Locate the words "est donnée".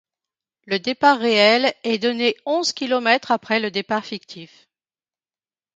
1.83-2.35